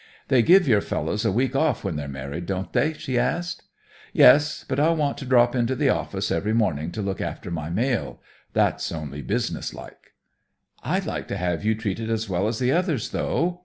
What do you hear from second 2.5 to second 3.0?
they?"